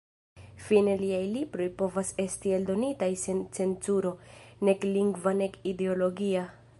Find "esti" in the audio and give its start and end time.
2.23-2.55